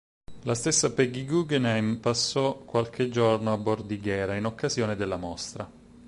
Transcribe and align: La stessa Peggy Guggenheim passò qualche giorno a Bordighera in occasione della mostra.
La 0.45 0.55
stessa 0.55 0.91
Peggy 0.91 1.25
Guggenheim 1.27 1.97
passò 1.99 2.55
qualche 2.57 3.07
giorno 3.09 3.53
a 3.53 3.57
Bordighera 3.57 4.35
in 4.35 4.45
occasione 4.45 4.95
della 4.95 5.15
mostra. 5.15 5.71